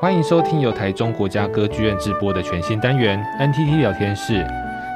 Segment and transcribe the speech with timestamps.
[0.00, 4.46] 欢迎收听由台中国家歌剧院直播的全新单元 NTT 聊天室。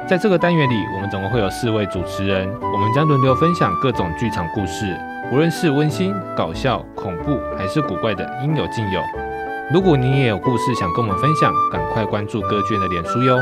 [0.07, 4.97] 在这个单元里，我们总共会有四位主持人，我们将轮流分享各种剧场故事，
[5.29, 9.01] 无论是温馨、搞笑、恐怖还是古怪的，应有尽有。
[9.73, 13.37] 如果你也有故事想跟我们分享，赶快关注歌剧院的脸书哟。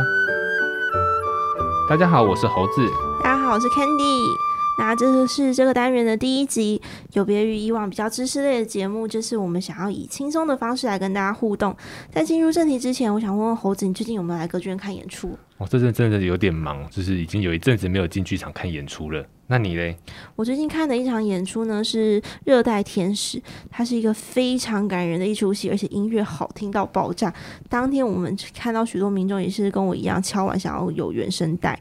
[1.87, 2.89] 大家好，我是猴子。
[3.23, 4.50] 大家好，我是 Candy。
[4.81, 6.81] 那这是这个单元的第一集，
[7.13, 11.73] 有别于以往比较知识类的节目，就是我们想要以轻松的方式来跟大家互动。
[12.11, 15.37] 在进入正题之前，我想问问猴子，你最近有没有来歌剧院看演出？
[15.59, 19.23] 我这阵真的有点忙，就是已经有一阵子没有进剧场看演出了。
[19.45, 19.95] 那你嘞？
[20.35, 23.37] 我最近看的一场演出呢是《热带天使》，
[23.69, 27.31] 它是一个非常感人的一出戏，而且音乐好听到爆炸。
[27.69, 31.79] 当天我们看到许多民众也是跟我一样敲完想要有原声带。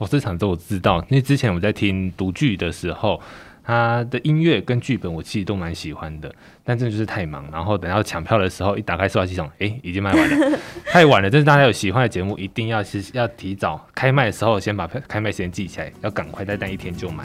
[0.00, 3.20] 我、哦、这场子我知道，因为之前我在听读剧的时候，
[3.62, 11.28] 他的音乐跟剧本我其实都蛮喜欢的，但真的就是太忙，然后等到抢票的时候，一打开售票系统，哎，已经卖完了，太晚了。
[11.28, 17.22] 但是大家有喜欢的节目，一定要是要提早开卖的时候先把开卖时间记起来，要赶快在那一天就买。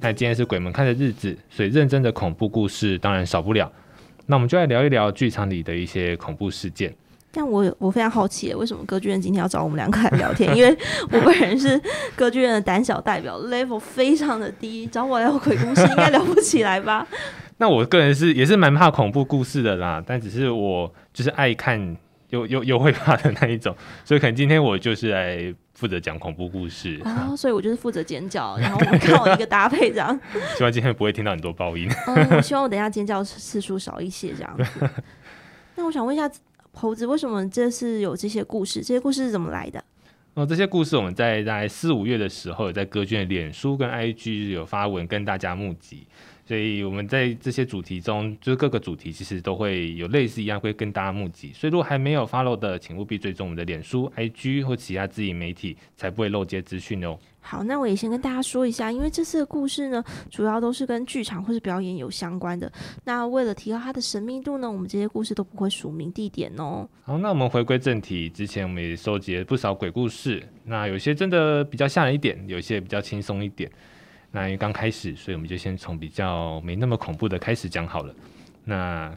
[0.00, 3.70] 那今天是鬼门开的日子，所以认真的恐怖故事当然少不了。
[4.24, 6.94] 那我们就来聊一聊剧场里的一些恐怖事件。
[7.36, 10.56] 但我我非常好奇，为什么歌剧院今天要找我们两个来聊天？
[10.56, 10.74] 因为
[11.10, 11.78] 我本人是
[12.16, 17.06] 歌剧院的胆小代表，level 非常的低，找我聊鬼故事应该聊不起来吧？
[17.58, 21.94] 那我个人是也是蛮怕恐怖故事的啦，但只是我就是爱看
[22.30, 30.18] 又又又会怕的那一种，所以可能今天我就是来负责讲恐怖故事哦，所以我就是负责尖叫，然后我们看我一个搭配这样。
[30.56, 31.86] 希望今天不会听到很多爆音。
[32.06, 34.58] 嗯，我希望我等一下尖叫次数少一些这样。
[35.76, 36.30] 那我想问一下。
[36.78, 38.80] 猴子，为什么这次有这些故事？
[38.80, 39.82] 这些故事是怎么来的？
[40.34, 46.06] 哦，这些故事我们在在四五月的时候，在歌剧院脸书跟 IG 有发文跟大家募集，
[46.46, 51.52] 所以我们在这些主题中，就是各个主题其实都会有类似一样会跟大家募集。
[51.52, 57.18] 所以如果还没有 follow 的，请务必追踪我们的脸书、IG 或其他自营媒体，才不会漏接资讯哦。
[57.40, 62.70] 好，那我也先跟大家说一下，因为这次的故事呢，主要都是跟剧场或是表演有相关的。
[63.04, 66.88] 那为了提高它的神秘度呢，我们这些故事都不会署名地点哦。
[67.02, 73.70] 好，那我们回归正题，之前我们也收集了不少鬼故事，那有些真的比较吓人一点，有些比较轻松一点。
[74.36, 78.14] 那因为刚开始，所以我们就先从比较没那么恐怖的开始讲好了。
[78.64, 79.10] 那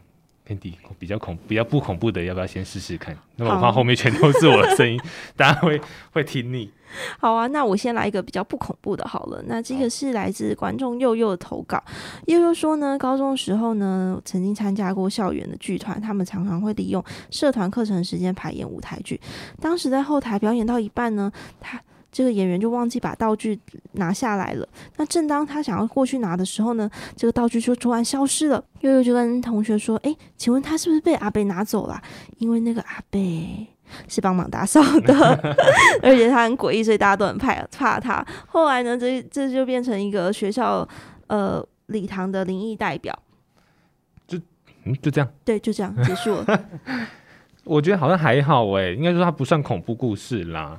[0.46, 3.14] 天地比较恐比较不恐怖的，要不要先试试看？
[3.36, 4.98] 那么我怕后面全都是我的声音，
[5.36, 5.78] 大家会
[6.12, 6.70] 会听腻。
[7.18, 9.44] 好啊，那我先来一个比较不恐怖的，好了。
[9.46, 11.84] 那这个是来自观众佑佑的投稿。
[12.26, 19.20] 佑佑说呢，高中的时候呢，曾经参加过校园的剧团，他们常常会利用社团课程时间排演舞台剧。
[19.60, 21.78] 当时在后台表演到一半呢，他。
[22.12, 23.58] 这个演员就忘记把道具
[23.92, 24.68] 拿下来了。
[24.96, 28.62] 那正当他想要过去拿的时候呢，这个道具就突然消失了。
[28.80, 32.02] 悠悠就跟同学说：“哎，请问他是不是被阿贝拿走了？
[32.38, 33.66] 因为那个阿贝
[34.08, 35.14] 是帮忙打扫的，
[36.02, 38.26] 而且他很诡异，所以大家都很怕怕他。
[38.46, 40.86] 后来呢，这这就变成一个学校
[41.28, 43.16] 呃礼堂的灵异代表。
[44.26, 44.38] 就
[44.84, 46.64] 嗯，就这样，对，就这样结束了。
[47.64, 50.76] 我觉得好像还好诶，应该说它不算恐怖故事啦。”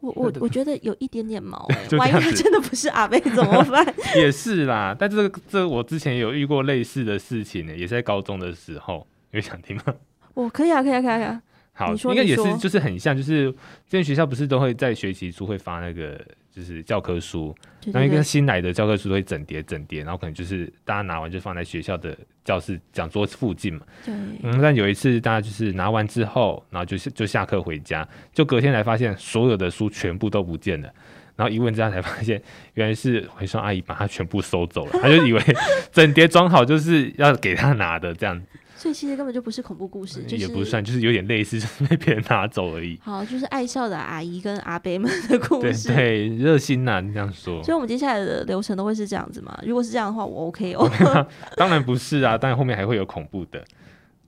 [0.00, 1.66] 我 我我觉得有一点点毛
[1.98, 3.94] 万一他真的不是阿贝 怎么办？
[4.16, 9.94] 也是啦，但这个这个、我之前有遇过类似的事情呢、欸，也是在高中的时候，有想听吗？
[10.34, 11.16] 我可以啊，可以啊，可以啊。
[11.16, 11.42] 可以啊
[11.72, 13.52] 好，应该也是，就是很像，就是
[13.86, 16.20] 这边学校不是都会在学期初会发那个
[16.58, 17.54] 就是教科书，
[17.92, 23.82] 然后一个新来的教科书都会整叠整叠，然后可能就是大家拿完就放在学校的教室讲桌附近嘛。
[24.04, 24.12] 对。
[24.42, 30.92] 嗯，但有一次大家就是拿完之后，然后就就下课回家，就隔天才发现所有的书全部都不见了，
[31.36, 32.42] 然后一问之下才发现，
[32.74, 35.40] 原来是回收阿姨把它全部收走了，他就以为
[35.92, 38.46] 整叠装好就是要给他拿的这样子。
[38.78, 42.96] 所以其实根本就不是恐怖故事，就是也不算，就是有点类似， 就是被别人拿走而已。
[43.02, 45.88] 好，就是爱笑的阿姨跟阿伯们的故事。
[45.88, 47.60] 对，热心呐，你这样说。
[47.64, 49.58] 所以，我们接下来的流程都会是这样子吗？
[49.66, 50.88] 如果是这样的话，我 OK 哦。
[51.58, 53.64] 当然不是啊，当然后面还会有恐怖的。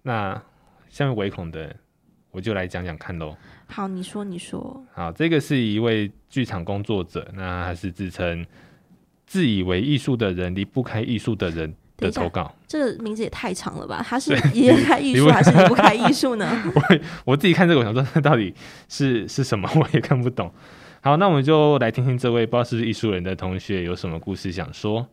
[0.03, 0.35] 那
[0.89, 1.73] 下面唯恐的，
[2.33, 3.37] 我就来讲讲看喽。
[3.69, 4.85] 好，你说，你说。
[4.93, 8.45] 好，这个是一位剧场工作者，那他是自称
[9.27, 11.73] 自以为艺术的人，离不开艺术的人。
[12.01, 14.05] 的投稿，这个名字也太长了吧？
[14.07, 16.51] 他是离开艺术还是离不开艺术呢？
[16.75, 16.83] 我
[17.27, 18.55] 我自己看这个，我想说，他到底
[18.89, 19.71] 是是什么？
[19.77, 20.51] 我也看不懂。
[21.03, 25.07] 好，那我们就来听听这位不知道是不是艺术人的同学有什么故事想说。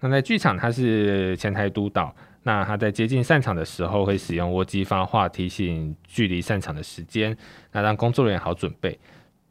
[0.00, 7.36] 那在剧场，他是前台督导，那他在接近散场的时候，会使用窝机发话提醒距离散场的时间，
[7.72, 8.98] 那让工作人员好准备。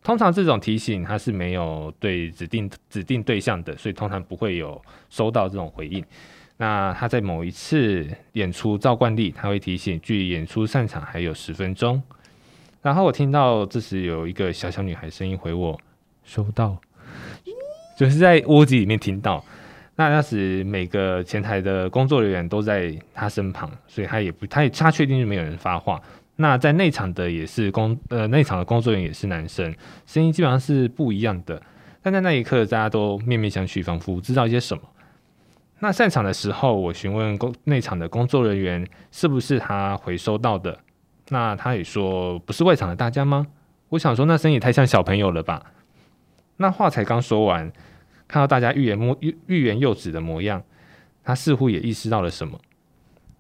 [0.06, 4.80] 通常这种提醒它是没有对指定指定对象的，所以通常不会有
[5.10, 6.06] 收到这种回应。
[6.58, 12.00] 那他在某一次演出照惯例，他会提醒距演出散场还有十分钟。
[12.84, 15.76] 然后我听到这时有一个小小女孩声音回我
[16.24, 16.78] ：“收到。”
[17.98, 19.44] 就是在屋子里面听到。
[19.96, 26.00] 那那时每个前台的工作人员都在他身旁，所以他也不，他也他确定是没有人发话。
[26.38, 29.74] 那在内场的也是工，呃，内场的工作人员也是男生，
[30.06, 31.62] 声音基本上是不一样的。
[32.02, 34.84] 但在那一刻，大家都面面相觑，仿佛知道一些什么。
[35.80, 40.80] 那散场的时候，我询问工内场的工作人员是不是他回收到的，
[41.30, 43.48] 那他也说不是外场的大家吗？
[43.90, 45.72] 我想说那声音也太像小朋友了吧。
[46.58, 47.72] 那话才刚说完。
[48.28, 50.64] 看到大家欲言莫欲欲言又止的模样，
[51.24, 52.60] 他似乎也意识到了什么。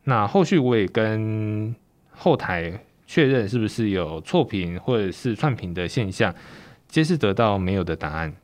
[0.04, 1.76] 那后续我也跟
[2.12, 6.34] 后台确认是不是有错频或者是串频的现象，
[6.88, 8.36] 皆是得到没有的答案。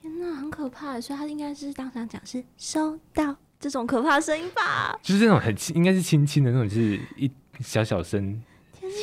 [0.00, 1.00] 天哪，很可怕！
[1.00, 4.98] 所以他应该是当场讲是收到这种可怕声音吧？
[5.02, 8.42] 就是这种很轻，应该是轻轻的那种，就是一小小声。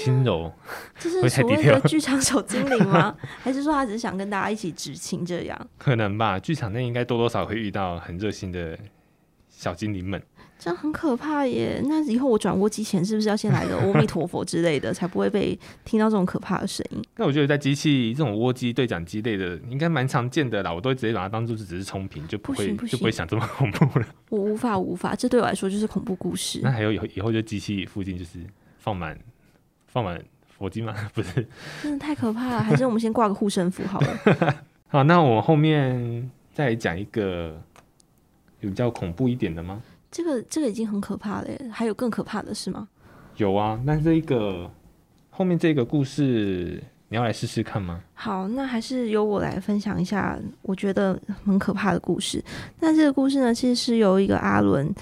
[0.03, 0.53] 轻柔，
[0.99, 3.17] 这是所谓的剧场小精灵吗？
[3.41, 5.67] 还是说他只是想跟大家一起执勤这样？
[5.79, 8.77] 可能吧，剧场内应该多多少少会遇到很热心的
[9.49, 10.21] 小精灵们。
[10.63, 11.81] 这样很可怕耶！
[11.85, 17.01] 那以后我转卧机前是不是要先来个 阿弥陀佛之类的，才不会被听到这种可怕的声音？
[17.15, 20.71] 那我觉得在机器这种卧机对讲机类的，应该蛮常见的啦。
[20.71, 24.05] 我都会直接把它当做是只是充屏，就不会不就不会想这么恐怖了。
[24.29, 26.59] 我无法无法，这对我来说就是恐怖故事。
[26.61, 28.39] 那还有以后以后就机器附近就是
[28.77, 29.17] 放满。
[29.93, 30.23] 放满
[30.57, 30.95] 佛经吗？
[31.13, 31.45] 不是，
[31.83, 32.63] 真的太可怕了。
[32.63, 34.63] 还是我们先挂个护身符好了。
[34.87, 37.61] 好，那我后面再讲一个
[38.61, 39.81] 有比较恐怖一点的吗？
[40.11, 42.87] 这个这个已经很可怕了，还有更可怕的是吗？
[43.37, 44.69] 有啊，那这一个
[45.29, 48.01] 后面这个故事，你要来试试看吗？
[48.13, 52.43] 好，那还是由我来分享一下我觉得很可怕的故事。
[52.79, 54.93] 那这个故事呢，其实是由一个阿伦。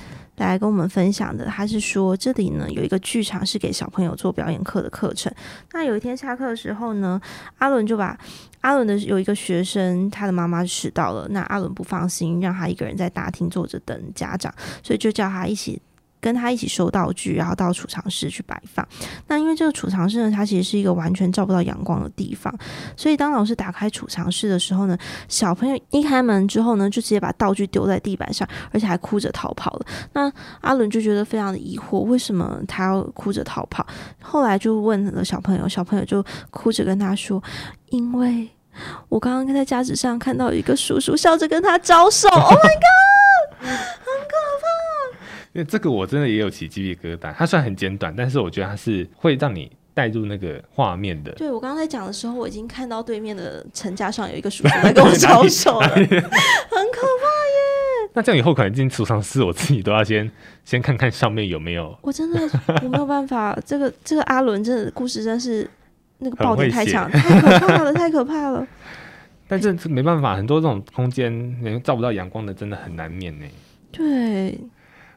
[0.47, 5.33] 来跟我们分享的，他是说这里呢有一个剧场是给小朋友做表演课的课程。
[5.73, 7.19] 那有一天下课的时候呢，
[7.57, 8.17] 阿伦就把
[8.61, 14.53] 阿伦的有一个学生，他的妈妈迟到了，那阿伦不放心，让他一个人在大厅坐着等家长，
[14.83, 15.81] 所以就叫他一起。
[16.21, 18.87] 跟他一起收道具，然后到储藏室去摆放。
[19.27, 22.53] 那因为这个储藏室呢，它其实是一个完全照不到阳光的地方，
[22.97, 29.85] 所以当老师打开储藏室的时候呢，小朋友一开门之后呢，就直接把道具丢在地板上，而且还哭着逃跑了。
[30.13, 30.31] 那
[30.61, 33.85] 阿伦就觉得非常的疑惑，为什么他要哭着逃跑？
[34.21, 37.41] 后来就问了小朋友，小朋友就哭着跟他说
[37.89, 38.47] ：“因为
[39.07, 42.27] 我刚刚在架子上看到一个叔叔笑着跟他招手。
[42.29, 43.18] ”Oh my god，
[45.59, 51.33] 因为这个我真的也有起鸡皮疙瘩，它虽然很简短，但是我觉得它是会让你带入那个画面的。
[51.33, 58.07] 对，我刚刚在讲的时候，我已经看到对面的层架上有一个叔叔 在跟我招手了， 很可怕耶！
[58.13, 60.31] 那这样以后可能进储藏室，我自己都要先
[60.63, 61.93] 先看看上面有没有。
[62.03, 62.39] 我真的
[62.81, 65.69] 我没有办法，这个这个阿伦真的故事真是
[66.19, 68.65] 那个爆点太强，太可怕了，太可怕了。
[69.49, 73.45] 但是没办法，很多这种空间连照不到阳光的，真的很难免呢。
[73.91, 74.57] 对。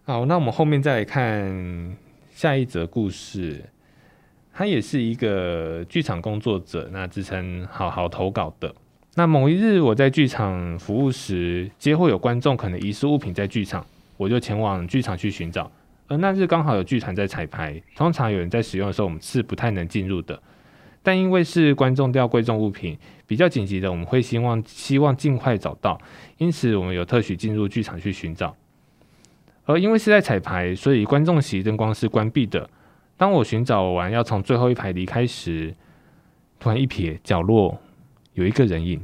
[0.04, 1.96] 好，那我们后面再来看
[2.32, 3.64] 下一则故事。
[4.52, 8.75] 他也是一个剧场工作者，那自称好好投稿的。
[9.14, 15.70] 那某一日，我在剧场服务时，接获有观众可能遗失物品在剧场，我就前往剧场去寻找。
[16.08, 20.43] 而那日刚好有剧团在彩排，通常有人在使用的时候，我们是不太能进入的。
[21.05, 25.96] 但因为是观众掉贵重物品，比较紧急的，我们会希望希望尽快找到，
[26.38, 28.56] 因此我们有特许进入剧场去寻找。
[29.64, 32.69] 而因为是在彩排，所以观众席灯光是关闭的。
[33.16, 35.72] 当我寻找完要从最后一排离开时，
[36.58, 37.78] 突然一瞥角落
[38.34, 39.00] 有一个人影。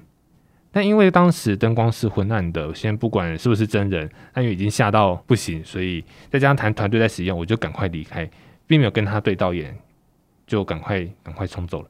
[0.70, 8.28] 但因为当时灯光是昏暗的，先不管是不是真人，但因为已经吓到不行，所以再加上团团队在使用，我就赶快离开，
[8.66, 9.76] 并没有跟他对到眼，
[10.46, 11.88] 就赶快赶快冲走了。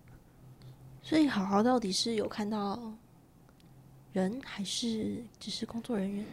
[1.02, 2.78] 所以好好到底是有看到
[4.12, 6.24] 人，还是只是工作人员，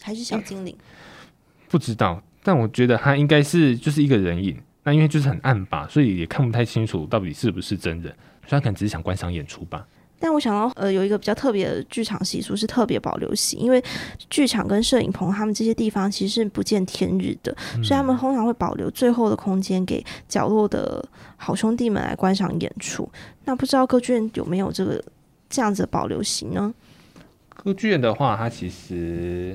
[0.00, 0.76] 还是小精灵？
[0.78, 1.27] 嗯
[1.68, 4.56] 不知道，但我觉得他应该是就是一个人影。
[4.84, 8.10] 那因为就是很暗吧，所以也看不太清楚到底是不是真人。
[8.46, 9.86] 所以他可能只是想观赏演出吧。
[10.18, 13.82] 但我想到，呃，有一个比较特别的剧场习俗是特别保留席，因为
[14.30, 21.06] 剧场跟摄影棚他们这些地方其实是不见天日的，嗯、所以他们通常会保留最后的空间给角落的
[21.36, 23.06] 好兄弟们来观赏演出。
[23.44, 25.04] 那不知道歌剧院有没有这个
[25.50, 26.72] 这样子的保留席呢？
[27.54, 29.54] 歌剧院的话，它其实。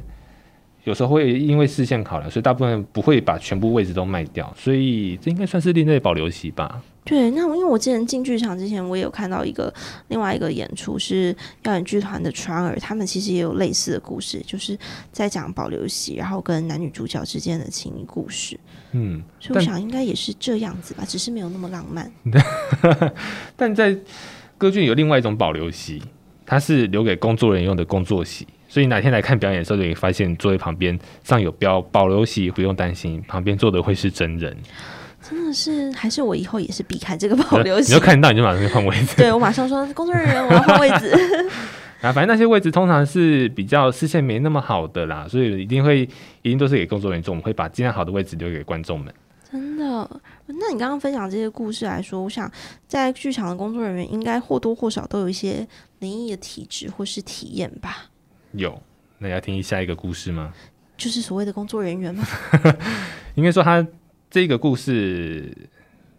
[0.83, 6.81] 有时候会因为视线考量，所以大部分不会把全部位置都卖掉，所以这应该算是另类保留席吧。
[7.05, 9.73] 对，那因为我之前进剧场之前，我也有看到一个
[10.07, 14.77] 另外一个演出是耀眼剧团的川儿，他们其实也有类似的故事，就是
[15.11, 18.57] 在讲保留席，然后跟男女主角之间的情谊故事。
[18.93, 22.09] 嗯，所以我想应该也是这样子吧，只是没有那么浪漫。
[23.57, 23.97] 但在
[24.57, 26.01] 歌剧有另外一种保留席，
[26.45, 34.57] 它是留给工作人员用的工作席，所以哪天来看表演的时候，就会发现座位旁边上有标保留席，不用担心，旁边坐的会是真人。
[35.21, 37.89] 真的是，还是我以后也是避开这个保留席。
[37.89, 39.15] 你要 看到你就马上换位置。
[39.15, 41.15] 对，我马上说工作人员，我要换位置。
[42.01, 46.01] 啊，反正那些位置通常是比较视线没那么好的啦，所以一定会
[46.41, 49.13] 一定都是给工作人员坐，我们会把尽量好的位置留给观众们。
[49.51, 50.09] 真的？
[50.47, 52.51] 那你刚刚分享这些故事来说，我想
[52.87, 55.67] 在剧场的工作人员应该或多或少都有一些
[55.99, 58.09] 灵异的体质或是体验吧？
[58.53, 58.81] 有，
[59.19, 60.53] 那要听下一个故事吗？
[60.97, 62.25] 就是所谓的工作人员吗？
[63.35, 63.85] 应该说他。
[64.29, 65.55] 这个故事，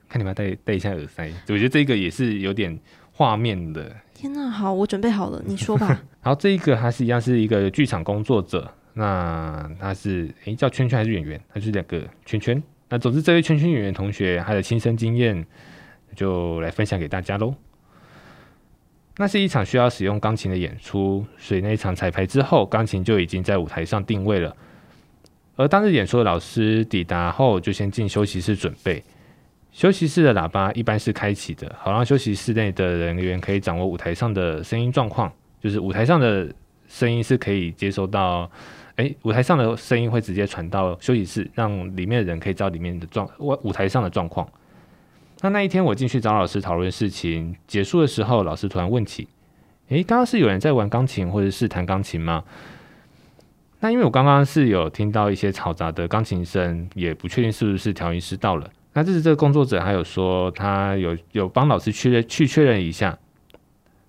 [0.09, 2.79] 看你们戴戴一下耳塞，我觉得这个也是有点
[3.11, 3.93] 画面的。
[4.15, 5.89] 天哪，好，我准备好了，你说吧。
[6.23, 11.41] 然后这一个他是一样是一个剧场工作者，那他是诶叫圈圈还是演员？
[11.53, 12.63] 他是两个圈圈。
[12.89, 15.45] 那总之这位圈圈演员同学他的亲身经验
[16.15, 17.53] 就来分享给大家喽。
[19.17, 24.55] 那是一场需要使用钢琴的演出，所以那一场彩排之后，钢琴就已经在舞台上定位了。
[25.57, 29.03] 而当日演出的老师抵达后，就先进休息室准备。
[29.71, 35.33] 休息室的喇叭一般是开启的，好让休息室内的人员可以掌握舞台上的声音状况。
[35.61, 36.53] 就是舞台上的
[36.89, 38.51] 声音是可以接收到，
[38.97, 44.49] 哎、欸，舞台上的声音会直接传到休息室，让里面的人可以知道里面的状舞舞台上的状况。
[45.45, 49.29] 那那一天我进去找老师讨论事情，结束的时候，老师突然问起
[49.93, 52.43] ：“哎、欸，刚刚是有人在玩钢琴或者是弹钢琴吗？”
[53.81, 58.71] 那因为我刚刚是有听到一些嘈杂的钢琴声，也不确定是不是调音师到了。
[58.95, 63.19] 那这是这个工作者还有说他有有帮老师确认去确认一下。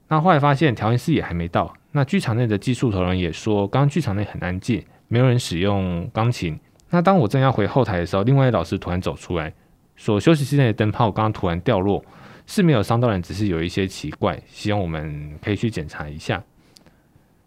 [0.07, 1.75] 那后来发现调音师也还没到。
[1.91, 6.57] 那剧场内的技术同仁也说，刚刚剧场内很安静，没有人使用钢琴。
[6.91, 9.53] 那当我正要回后台的时候，另外一位老师突然走出来
[9.95, 12.03] 所，休息室内的灯泡刚刚突然掉落，
[12.45, 16.43] 是没有伤到人，只是有一些奇怪，希望我们可以去检查一下。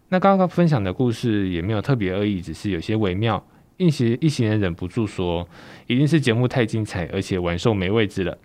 [0.09, 3.45] 那刚刚分享的故事也没有特别恶意，只是有些微妙。
[3.77, 5.47] 一行一行人忍不住说
[5.87, 8.37] ：“一定是节目太精彩，而且玩兽没位置了。”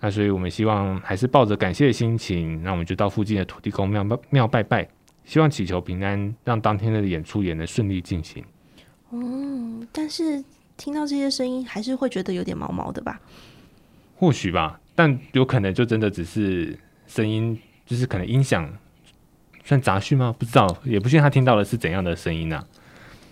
[0.00, 4.86] 那所以我们希望还是抱着感谢的心情，那我们就到附近的土地公庙庙拜拜，
[5.24, 8.44] 希望祈求平安，让当天的演出也能顺利进行。
[9.12, 10.44] 嗯，但是
[10.76, 13.20] 听到这些声音，还是会觉得有点毛毛的吧？
[14.16, 18.68] 或许吧，但有可能就真的只是声音，就是可能音响。
[19.66, 20.34] 算杂讯吗？
[20.38, 22.66] 不知道，也不确定他听到的是怎样的声音呢、啊？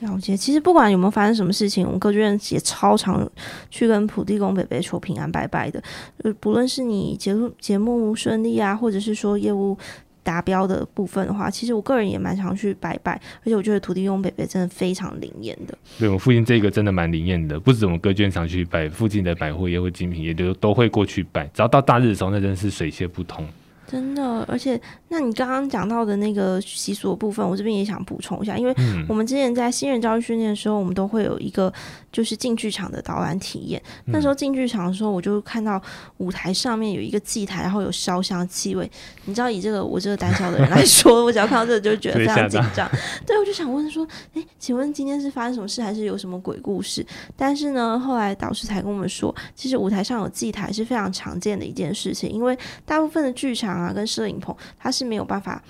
[0.01, 3.31] 了解，其实不管有没有发生什么事情，我们歌剧院也超常
[3.71, 5.83] 去跟土地公北北求平安拜拜的。
[6.25, 9.77] 呃，不论是你节目节目顺利啊，或者是说业务
[10.23, 13.21] 达标的部分的话，其实我个人也蛮常去拜拜。
[13.41, 15.77] 而且我觉得土地公伯伯真的非常灵验的。
[15.99, 21.45] 对，我们附近这个真的蛮灵验的，不止我们歌剧院常去拜，附近的百货业或精品也都都会过去拜。
[21.55, 23.47] 只要到大日的时候，那真是水泄不通。
[23.85, 28.75] 真的，而且，那你刚刚讲到的那个习俗的部分，我这边也想补充一下，因为
[29.07, 31.71] 我们之前在新人教育训练的时候，我们都会有一个
[32.13, 33.83] 就是进剧场的导览体验。
[34.05, 35.81] 那时候进剧场的时候，我就看到
[36.19, 38.89] 舞台上面有一个祭台，然后有烧香气味。
[39.25, 42.89] 你知道，以这个我这个胆小的人来 说，我只要看到这个就觉得非常紧张。
[43.27, 47.05] 对，我就想问说，哎，请问今天是发生什么事，还是有什么鬼故事？
[47.37, 55.63] 但是呢，后来导师才跟我们说，其实舞台上有祭台是非常常见的一件事情，因为大部分的剧场啊，跟摄影棚，它是没有办法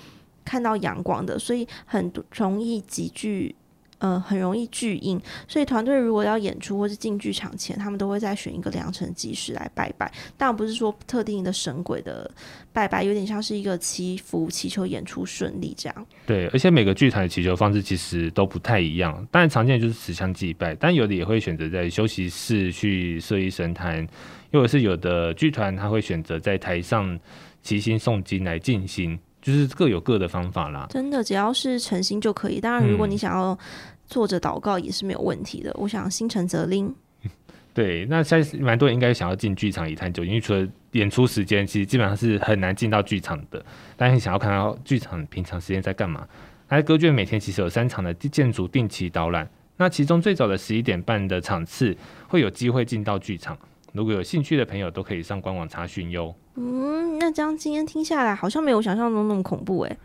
[0.43, 3.55] 看到阳光的，所以很容易集聚，
[4.03, 5.17] 呃，很容易聚阴。
[5.47, 10.11] 所以团队如果要演出或是进剧场前，他们都会再选一个良辰吉时来拜拜。
[10.37, 12.29] 当然不是说特定的神鬼的
[12.73, 16.05] 拜拜，有点像是一个祈福，祈求演出顺利这样。
[16.25, 19.25] 对，而且每个剧团的祈求方式其实都不太一样。
[19.31, 24.05] 当然常见的就是持香祭拜，但有的也会选择在休息室去设一神坛，
[24.51, 27.17] 又或是有的剧团他会选择在台上。
[27.63, 30.85] 齐心诵经来进行，就是各有各的方法啦。
[30.89, 32.59] 真的，只要是诚心就可以。
[32.59, 33.57] 当然，如果你想要
[34.05, 35.69] 坐着祷告，也是没有问题的。
[35.71, 36.93] 嗯、我想心诚则灵。
[37.73, 43.65] 对，那现在蛮多人应该想要进剧场一探究竟，因为除了演出时间，其实基本上是很难进到剧场的。
[43.97, 46.27] 但是你想要看到剧场平常时间在干嘛？
[46.69, 51.95] 那歌剧院每天其实有三场的建筑定期导览，那其中最早的十一点半的场次
[52.27, 53.57] 会有机会进到剧场。
[53.91, 56.33] 如果有兴趣的朋友，都可以上官网查询哟。
[56.55, 59.97] 嗯，那这样今天听下来，好像没有想象中那么恐怖诶。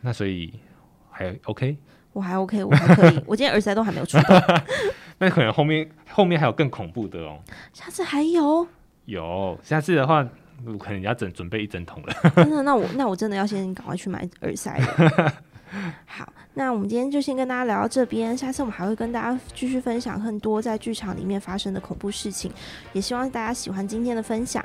[0.00, 0.52] 那所以
[1.10, 1.76] 还 OK？
[2.16, 4.40] 我还 OK，我还可以，我今天耳塞都还没有出动。
[5.20, 7.38] 那可能后面后面还有更恐怖的哦。
[7.74, 8.66] 下次还有？
[9.04, 10.26] 有，下次的话，
[10.64, 12.32] 我可能要整准备一整桶了。
[12.36, 12.62] 真的？
[12.62, 15.32] 那我那我真的要先赶快去买耳塞了。
[16.06, 22.50] 好，那我们今天就先跟大家聊到这边，下次我们还会跟大家继续分享更多在剧场里面发生的恐怖事情，
[22.94, 24.64] 也希望大家喜欢今天的分享。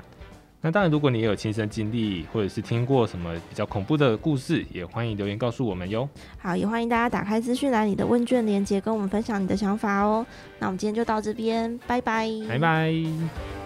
[0.63, 6.07] 那当然，如果你也有亲身经历，或者是听过什么比较恐怖的故事，也欢迎留言告诉我们哟。
[6.37, 10.23] 好，也欢迎大家打开资讯栏里的问卷连接，跟我们分享你的想法哦。
[10.59, 13.60] 那我们今天就到这边，拜拜，拜拜。